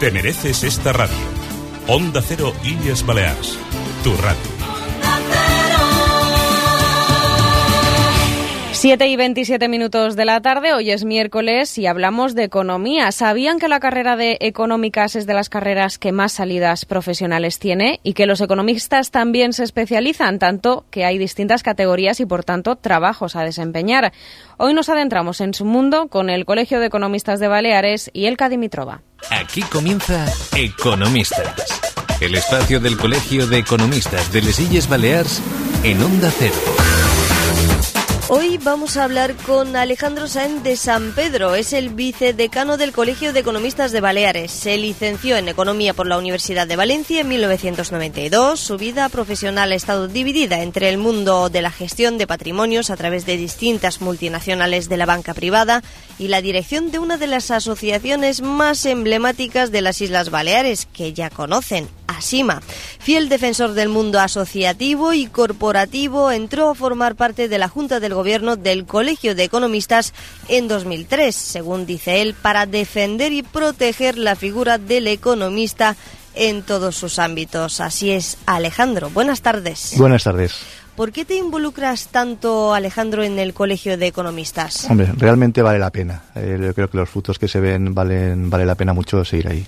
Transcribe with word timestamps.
Te 0.00 0.10
mereces 0.10 0.64
esta 0.64 0.94
radio. 0.94 1.14
Onda 1.86 2.22
Cero 2.22 2.54
Illes 2.64 3.04
Balears. 3.04 3.58
Tu 4.02 4.10
radio. 4.16 4.60
7 8.72 9.08
y 9.08 9.16
27 9.16 9.68
minutos 9.68 10.16
de 10.16 10.24
la 10.24 10.40
tarde, 10.40 10.72
hoy 10.72 10.90
es 10.90 11.04
miércoles 11.04 11.76
y 11.76 11.84
hablamos 11.84 12.34
de 12.34 12.44
economía. 12.44 13.12
¿Sabían 13.12 13.58
que 13.58 13.68
la 13.68 13.78
carrera 13.78 14.16
de 14.16 14.38
económicas 14.40 15.16
es 15.16 15.26
de 15.26 15.34
las 15.34 15.50
carreras 15.50 15.98
que 15.98 16.12
más 16.12 16.32
salidas 16.32 16.86
profesionales 16.86 17.58
tiene 17.58 18.00
y 18.02 18.14
que 18.14 18.24
los 18.24 18.40
economistas 18.40 19.10
también 19.10 19.52
se 19.52 19.64
especializan, 19.64 20.38
tanto 20.38 20.86
que 20.90 21.04
hay 21.04 21.18
distintas 21.18 21.62
categorías 21.62 22.20
y 22.20 22.24
por 22.24 22.42
tanto 22.42 22.76
trabajos 22.76 23.36
a 23.36 23.44
desempeñar? 23.44 24.14
Hoy 24.56 24.72
nos 24.72 24.88
adentramos 24.88 25.42
en 25.42 25.52
su 25.52 25.66
mundo 25.66 26.08
con 26.08 26.30
el 26.30 26.46
Colegio 26.46 26.80
de 26.80 26.86
Economistas 26.86 27.38
de 27.38 27.48
Baleares 27.48 28.10
y 28.14 28.24
el 28.24 28.38
Dimitrova. 28.48 29.02
Aquí 29.28 29.62
comienza 29.62 30.26
Economistas, 30.56 31.80
el 32.20 32.34
espacio 32.34 32.80
del 32.80 32.96
Colegio 32.96 33.46
de 33.46 33.58
Economistas 33.58 34.32
de 34.32 34.42
Les 34.42 34.58
Illes 34.58 34.88
Balears 34.88 35.42
en 35.82 36.02
Onda 36.02 36.32
Cero. 36.36 36.79
Hoy 38.32 38.58
vamos 38.58 38.96
a 38.96 39.02
hablar 39.02 39.34
con 39.34 39.74
Alejandro 39.74 40.28
Sáenz 40.28 40.62
de 40.62 40.76
San 40.76 41.16
Pedro. 41.16 41.56
Es 41.56 41.72
el 41.72 41.88
vicedecano 41.88 42.76
del 42.76 42.92
Colegio 42.92 43.32
de 43.32 43.40
Economistas 43.40 43.90
de 43.90 44.00
Baleares. 44.00 44.52
Se 44.52 44.78
licenció 44.78 45.36
en 45.36 45.48
Economía 45.48 45.94
por 45.94 46.06
la 46.06 46.16
Universidad 46.16 46.68
de 46.68 46.76
Valencia 46.76 47.22
en 47.22 47.28
1992. 47.28 48.60
Su 48.60 48.76
vida 48.76 49.08
profesional 49.08 49.72
ha 49.72 49.74
estado 49.74 50.06
dividida 50.06 50.62
entre 50.62 50.90
el 50.90 50.96
mundo 50.96 51.48
de 51.48 51.60
la 51.60 51.72
gestión 51.72 52.18
de 52.18 52.28
patrimonios 52.28 52.90
a 52.90 52.96
través 52.96 53.26
de 53.26 53.36
distintas 53.36 54.00
multinacionales 54.00 54.88
de 54.88 54.96
la 54.96 55.06
banca 55.06 55.34
privada 55.34 55.82
y 56.16 56.28
la 56.28 56.40
dirección 56.40 56.92
de 56.92 57.00
una 57.00 57.16
de 57.16 57.26
las 57.26 57.50
asociaciones 57.50 58.42
más 58.42 58.86
emblemáticas 58.86 59.72
de 59.72 59.82
las 59.82 60.00
Islas 60.00 60.30
Baleares, 60.30 60.86
que 60.86 61.12
ya 61.12 61.30
conocen, 61.30 61.88
ASIMA. 62.20 62.60
Fiel 62.98 63.28
defensor 63.28 63.72
del 63.72 63.88
mundo 63.88 64.20
asociativo 64.20 65.12
y 65.12 65.26
corporativo, 65.26 66.30
entró 66.30 66.70
a 66.70 66.74
formar 66.74 67.16
parte 67.16 67.48
de 67.48 67.58
la 67.58 67.68
Junta 67.68 67.98
del 67.98 68.14
Gobierno 68.14 68.56
del 68.56 68.84
Colegio 68.84 69.34
de 69.34 69.44
Economistas 69.44 70.12
en 70.48 70.68
2003, 70.68 71.34
según 71.34 71.86
dice 71.86 72.20
él, 72.20 72.34
para 72.34 72.66
defender 72.66 73.32
y 73.32 73.42
proteger 73.42 74.18
la 74.18 74.36
figura 74.36 74.78
del 74.78 75.06
economista 75.06 75.96
en 76.34 76.62
todos 76.62 76.94
sus 76.94 77.18
ámbitos. 77.18 77.80
Así 77.80 78.10
es, 78.10 78.36
Alejandro. 78.46 79.10
Buenas 79.10 79.40
tardes. 79.40 79.94
Buenas 79.96 80.24
tardes. 80.24 80.54
¿Por 80.94 81.12
qué 81.12 81.24
te 81.24 81.36
involucras 81.36 82.08
tanto, 82.08 82.74
Alejandro, 82.74 83.24
en 83.24 83.38
el 83.38 83.54
Colegio 83.54 83.96
de 83.96 84.08
Economistas? 84.08 84.90
Hombre, 84.90 85.10
realmente 85.16 85.62
vale 85.62 85.78
la 85.78 85.90
pena. 85.90 86.24
Eh, 86.34 86.58
yo 86.60 86.74
creo 86.74 86.90
que 86.90 86.98
los 86.98 87.08
frutos 87.08 87.38
que 87.38 87.48
se 87.48 87.60
ven 87.60 87.94
valen 87.94 88.50
vale 88.50 88.66
la 88.66 88.74
pena 88.74 88.92
mucho 88.92 89.24
seguir 89.24 89.48
ahí 89.48 89.66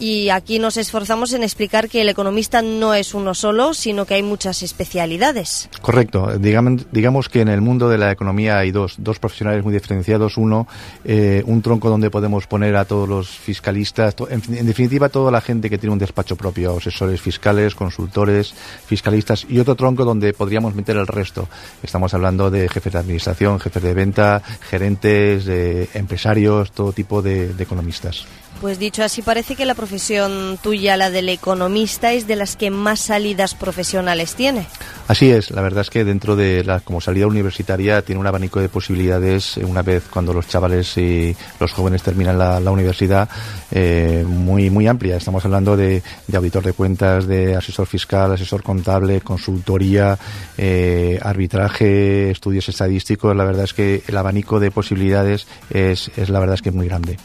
y 0.00 0.30
aquí 0.30 0.58
nos 0.58 0.78
esforzamos 0.78 1.34
en 1.34 1.42
explicar 1.42 1.88
que 1.88 2.00
el 2.00 2.08
economista 2.08 2.62
no 2.62 2.94
es 2.94 3.12
uno 3.12 3.34
solo, 3.34 3.74
sino 3.74 4.06
que 4.06 4.14
hay 4.14 4.22
muchas 4.22 4.62
especialidades. 4.62 5.68
Correcto. 5.82 6.32
Digamos, 6.38 7.28
que 7.28 7.42
en 7.42 7.48
el 7.48 7.60
mundo 7.60 7.90
de 7.90 7.98
la 7.98 8.10
economía 8.10 8.58
hay 8.58 8.72
dos, 8.72 8.94
dos 8.96 9.18
profesionales 9.18 9.62
muy 9.62 9.74
diferenciados. 9.74 10.38
Uno, 10.38 10.66
eh, 11.04 11.42
un 11.46 11.60
tronco 11.60 11.90
donde 11.90 12.10
podemos 12.10 12.46
poner 12.46 12.76
a 12.76 12.86
todos 12.86 13.06
los 13.06 13.28
fiscalistas, 13.28 14.16
en, 14.30 14.66
definitiva, 14.66 15.10
toda 15.10 15.30
la 15.30 15.42
gente 15.42 15.68
que 15.68 15.76
tiene 15.76 15.92
un 15.92 15.98
despacho 15.98 16.34
propio, 16.34 16.78
asesores 16.78 17.20
fiscales, 17.20 17.74
consultores, 17.74 18.54
fiscalistas, 18.86 19.46
y 19.50 19.58
otro 19.58 19.74
tronco 19.76 20.06
donde 20.06 20.32
podríamos 20.32 20.74
meter 20.74 20.96
el 20.96 21.06
resto. 21.06 21.46
Estamos 21.82 22.14
hablando 22.14 22.50
de 22.50 22.70
jefes 22.70 22.94
de 22.94 22.98
administración, 23.00 23.60
jefes 23.60 23.82
de 23.82 23.92
venta, 23.92 24.42
gerentes, 24.62 25.46
empresarios, 25.94 26.72
todo 26.72 26.92
tipo 26.92 27.20
de 27.20 27.54
economistas. 27.58 28.24
Pues 28.60 28.78
dicho 28.78 29.02
así, 29.02 29.22
parece 29.22 29.56
que 29.56 29.64
la 29.64 29.74
profesión 29.74 30.58
tuya, 30.62 30.98
la 30.98 31.10
del 31.10 31.30
economista, 31.30 32.12
es 32.12 32.26
de 32.26 32.36
las 32.36 32.56
que 32.56 32.70
más 32.70 33.00
salidas 33.00 33.54
profesionales 33.54 34.34
tiene. 34.34 34.66
Así 35.08 35.30
es, 35.30 35.50
la 35.50 35.62
verdad 35.62 35.80
es 35.80 35.90
que 35.90 36.04
dentro 36.04 36.36
de 36.36 36.62
la 36.62 36.80
como 36.80 37.00
salida 37.00 37.26
universitaria 37.26 38.02
tiene 38.02 38.20
un 38.20 38.26
abanico 38.26 38.60
de 38.60 38.68
posibilidades 38.68 39.56
eh, 39.56 39.64
una 39.64 39.82
vez 39.82 40.04
cuando 40.08 40.32
los 40.32 40.46
chavales 40.46 40.96
y 40.98 41.34
los 41.58 41.72
jóvenes 41.72 42.02
terminan 42.02 42.38
la, 42.38 42.70
universidad 42.70 43.28
eh, 43.72 44.24
muy 44.24 44.70
muy 44.70 44.86
amplia. 44.86 45.16
Estamos 45.16 45.44
hablando 45.44 45.76
de, 45.76 46.02
auditor 46.32 46.62
de 46.62 46.74
cuentas, 46.74 47.26
de 47.26 47.56
asesor 47.56 47.86
fiscal, 47.86 48.32
asesor 48.32 48.62
contable, 48.62 49.20
consultoría, 49.22 50.18
eh, 50.56 51.18
arbitraje, 51.22 52.30
estudios 52.30 52.68
estadísticos. 52.68 53.34
La 53.34 53.44
verdad 53.44 53.64
es 53.64 53.74
que 53.74 54.02
el 54.06 54.16
abanico 54.16 54.60
de 54.60 54.70
posibilidades 54.70 55.46
es, 55.70 56.10
es 56.16 56.28
la 56.28 56.38
verdad 56.40 56.54
es 56.54 56.62
que 56.62 56.68
es 56.68 56.74
muy 56.74 56.86
grande. 56.86 57.16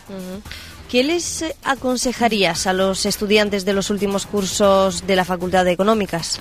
¿Qué 0.96 1.04
les 1.04 1.44
aconsejarías 1.66 2.68
a 2.68 2.72
los 2.72 3.06
estudiantes 3.06 3.66
de 3.66 3.74
los 3.74 3.90
últimos 3.90 4.26
cursos 4.26 5.06
de 5.06 5.18
la 5.18 5.26
Facultad 5.26 5.66
de 5.66 5.74
Económicas? 5.74 6.40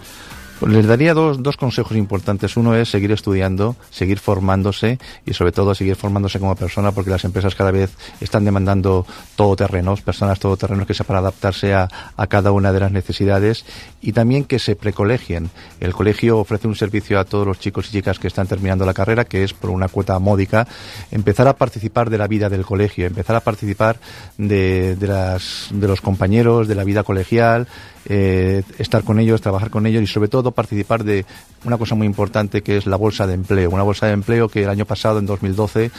Les 0.60 0.86
daría 0.86 1.14
dos, 1.14 1.42
dos 1.42 1.56
consejos 1.56 1.96
importantes. 1.96 2.56
Uno 2.56 2.74
es 2.74 2.88
seguir 2.88 3.12
estudiando, 3.12 3.76
seguir 3.90 4.18
formándose 4.18 4.98
y 5.26 5.34
sobre 5.34 5.52
todo 5.52 5.74
seguir 5.74 5.96
formándose 5.96 6.38
como 6.38 6.54
persona 6.54 6.92
porque 6.92 7.10
las 7.10 7.24
empresas 7.24 7.54
cada 7.54 7.70
vez 7.70 7.90
están 8.20 8.44
demandando 8.44 9.04
todoterrenos, 9.36 10.02
personas 10.02 10.38
todoterrenos 10.38 10.86
que 10.86 10.94
sepan 10.94 11.16
adaptarse 11.16 11.74
a, 11.74 11.88
a 12.16 12.26
cada 12.28 12.52
una 12.52 12.72
de 12.72 12.80
las 12.80 12.92
necesidades 12.92 13.64
y 14.00 14.12
también 14.12 14.44
que 14.44 14.58
se 14.58 14.76
precolegien. 14.76 15.50
El 15.80 15.92
colegio 15.92 16.38
ofrece 16.38 16.68
un 16.68 16.76
servicio 16.76 17.18
a 17.18 17.24
todos 17.24 17.46
los 17.46 17.58
chicos 17.58 17.88
y 17.88 17.92
chicas 17.92 18.18
que 18.18 18.28
están 18.28 18.46
terminando 18.46 18.86
la 18.86 18.94
carrera 18.94 19.24
que 19.24 19.42
es 19.42 19.52
por 19.52 19.70
una 19.70 19.88
cuota 19.88 20.18
módica 20.18 20.66
empezar 21.10 21.48
a 21.48 21.56
participar 21.56 22.10
de 22.10 22.18
la 22.18 22.28
vida 22.28 22.48
del 22.48 22.64
colegio, 22.64 23.06
empezar 23.06 23.36
a 23.36 23.40
participar 23.40 23.98
de, 24.38 24.96
de, 24.96 25.06
las, 25.06 25.68
de 25.70 25.88
los 25.88 26.00
compañeros, 26.00 26.68
de 26.68 26.74
la 26.74 26.84
vida 26.84 27.02
colegial, 27.02 27.66
eh, 28.06 28.62
estar 28.78 29.02
con 29.02 29.18
ellos, 29.18 29.40
trabajar 29.40 29.70
con 29.70 29.86
ellos 29.86 30.02
y 30.02 30.06
sobre 30.06 30.28
todo 30.28 30.50
participar 30.50 31.04
de 31.04 31.24
una 31.64 31.78
cosa 31.78 31.94
muy 31.94 32.06
importante 32.06 32.62
que 32.62 32.76
es 32.76 32.86
la 32.86 32.96
bolsa 32.96 33.26
de 33.26 33.34
empleo. 33.34 33.70
Una 33.70 33.82
bolsa 33.82 34.06
de 34.06 34.12
empleo 34.12 34.48
que 34.48 34.62
el 34.62 34.68
año 34.68 34.84
pasado, 34.84 35.18
en 35.18 35.26
2012, 35.26 35.90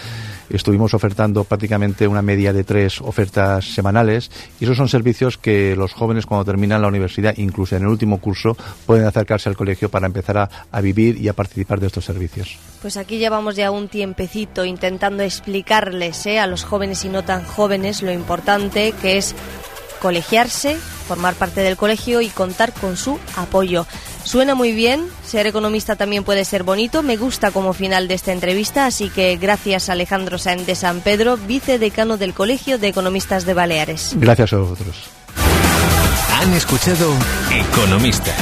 estuvimos 0.50 0.94
ofertando 0.94 1.44
prácticamente 1.44 2.08
una 2.08 2.22
media 2.22 2.54
de 2.54 2.64
tres 2.64 3.02
ofertas 3.02 3.74
semanales 3.74 4.30
y 4.60 4.66
esos 4.66 4.78
son 4.78 4.90
servicios 4.90 5.38
que 5.38 5.76
los 5.76 5.94
jóvenes 5.94 6.26
cuando 6.26 6.46
terminan 6.46 6.82
la 6.82 6.88
universidad, 6.88 7.36
incluso 7.38 7.76
en 7.76 7.84
el 7.84 7.90
último 7.90 8.20
curso, 8.20 8.56
pueden 8.86 9.06
acercarse 9.06 9.50
al 9.50 9.58
colegio 9.58 9.90
para 9.90 10.08
empezar 10.08 10.38
a, 10.38 10.82
vivir 10.82 11.20
y 11.20 11.30
a 11.30 11.34
participar 11.34 11.80
de 11.80 11.88
estos 11.88 12.06
servicios. 12.06 12.58
Pues 12.82 12.98
aquí 12.98 13.18
llevamos 13.18 13.56
ya 13.56 13.72
un 13.72 13.88
tiempecito 13.88 14.66
intentando 14.66 15.24
explicarles 15.24 16.26
eh, 16.28 16.40
a 16.40 16.46
los 16.46 16.64
jóvenes 16.64 17.04
y 17.06 17.10
no 17.10 17.24
tan 17.24 17.44
jóvenes 17.44 18.04
lo 18.04 18.12
importante 18.12 18.94
que 19.02 19.18
es 19.18 19.36
colegiarse, 20.06 20.78
formar 21.08 21.34
parte 21.34 21.62
del 21.62 21.78
colegio 21.78 22.22
y 22.22 22.30
contar 22.30 22.74
con 22.74 22.96
su 22.96 23.18
apoyo. 23.38 23.88
Suena 24.24 24.54
muy 24.54 24.72
bien, 24.72 25.04
ser 25.26 25.48
economista 25.48 25.96
también 25.96 26.24
puede 26.24 26.46
ser 26.46 26.62
bonito, 26.62 27.02
me 27.02 27.18
gusta 27.18 27.50
como 27.50 27.74
final 27.74 28.08
de 28.08 28.14
esta 28.14 28.32
entrevista, 28.32 28.86
así 28.86 29.10
que 29.10 29.36
gracias 29.38 29.90
Alejandro 29.90 30.38
Sáenz 30.38 30.68
de 30.68 30.76
San 30.76 31.02
Pedro, 31.02 31.38
vicedecano 31.38 32.18
del 32.18 32.36
Colegio 32.36 32.78
de 32.78 32.90
Economistas 32.90 33.48
de 33.48 33.56
Baleares. 33.56 34.12
Gracias 34.18 34.54
a 34.54 34.58
vosotros. 34.58 34.96
Han 36.40 36.54
escuchado 36.54 37.12
Economistas, 37.52 38.36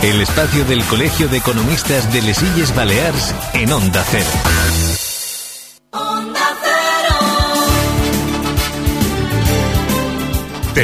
el 0.00 0.22
espacio 0.22 0.64
del 0.64 0.82
Colegio 0.84 1.28
de 1.28 1.36
Economistas 1.36 2.10
de 2.14 2.22
Lesilles 2.22 2.74
Baleares 2.74 3.34
en 3.52 3.70
Onda 3.70 4.02
Cero. 4.10 4.83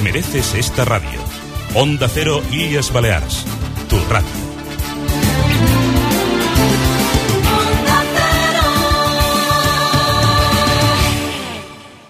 Mereces 0.02 0.54
esta 0.54 0.84
radio. 0.84 1.20
Onda 1.74 2.08
Cero 2.08 2.42
Illes 2.50 2.92
Balears. 2.92 3.44
Tu 3.88 3.96
radio. 4.08 4.49